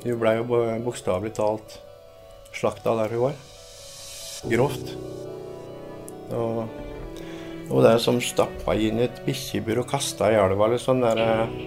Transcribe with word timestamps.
Hun 0.00 0.20
ble 0.20 0.36
jo 0.38 0.44
bokstavelig 0.84 1.34
talt 1.36 1.78
slakta 2.56 2.94
der 2.98 3.14
hun 3.14 3.26
var. 3.28 3.40
Grovt. 4.50 4.94
Og, 6.30 6.62
og 7.68 7.82
det 7.84 7.90
er 7.92 8.02
som 8.02 8.20
stappa 8.22 8.76
inn 8.78 9.00
i 9.00 9.08
et 9.08 9.20
bikkjebur 9.26 9.82
og 9.82 9.90
kasta 9.90 10.30
i 10.32 10.38
elva 10.40 10.68
eller 10.68 10.80
sånn 10.80 11.04
der 11.04 11.20
eh, 11.24 11.60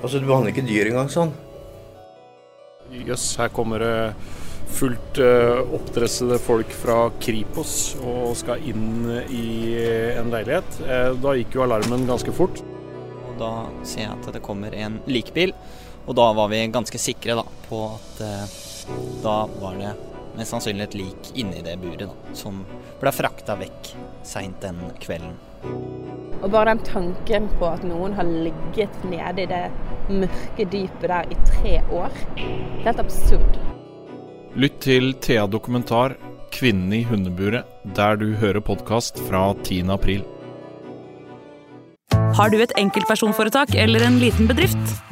Altså, 0.00 0.16
du 0.16 0.24
behandler 0.24 0.54
ikke 0.54 0.64
dyr 0.64 0.88
engang 0.88 1.10
sånn. 1.12 1.32
Jøss, 3.04 3.34
her 3.36 3.50
kommer 3.52 3.82
det 3.84 3.96
fullt 4.72 5.18
uh, 5.20 5.60
oppdressede 5.76 6.38
folk 6.40 6.72
fra 6.72 7.10
Kripos 7.20 7.74
og 8.00 8.32
skal 8.40 8.64
inn 8.64 9.10
i 9.28 9.74
en 10.16 10.32
leilighet. 10.32 10.80
Da 11.20 11.34
gikk 11.36 11.58
jo 11.58 11.66
alarmen 11.66 12.08
ganske 12.08 12.32
fort. 12.32 12.62
Og 13.28 13.36
da 13.42 13.52
ser 13.84 14.06
jeg 14.06 14.14
at 14.14 14.30
det 14.32 14.40
kommer 14.46 14.72
en 14.72 14.96
likebil, 15.04 15.52
og 16.10 16.16
da 16.18 16.32
var 16.34 16.48
vi 16.50 16.64
ganske 16.74 16.98
sikre 16.98 17.36
da, 17.38 17.44
på 17.68 17.84
at 17.94 18.22
eh, 18.26 18.54
da 19.22 19.36
var 19.60 19.76
det 19.78 19.92
mest 20.34 20.50
sannsynlig 20.50 20.88
et 20.88 20.96
lik 20.98 21.28
inni 21.38 21.62
det 21.62 21.76
buret 21.78 22.08
da, 22.08 22.34
som 22.34 22.64
ble 22.98 23.12
frakta 23.14 23.54
vekk 23.60 23.92
seint 24.26 24.58
den 24.64 24.80
kvelden. 24.98 25.36
Og 26.40 26.48
bare 26.50 26.72
den 26.72 26.82
tanken 26.88 27.46
på 27.60 27.68
at 27.68 27.84
noen 27.86 28.16
har 28.18 28.26
ligget 28.26 29.04
nede 29.06 29.44
i 29.44 29.50
det 29.52 29.62
mørke 30.10 30.66
dypet 30.72 31.06
der 31.12 31.30
i 31.30 31.38
tre 31.46 31.76
år, 31.94 32.18
det 32.34 32.48
er 32.48 32.88
helt 32.88 33.04
absurd. 33.04 33.60
Lytt 34.58 34.82
til 34.82 35.12
Thea 35.22 35.46
Dokumentar 35.46 36.16
'Kvinnen 36.50 36.90
i 36.92 37.04
hundeburet' 37.06 37.94
der 37.94 38.18
du 38.18 38.32
hører 38.34 38.58
podkast 38.58 39.22
fra 39.28 39.54
10. 39.62 39.86
april. 39.94 40.26
Har 42.34 42.50
du 42.50 42.58
et 42.62 42.72
enkeltpersonforetak 42.78 43.76
eller 43.78 44.02
en 44.06 44.18
liten 44.18 44.48
bedrift? 44.50 44.96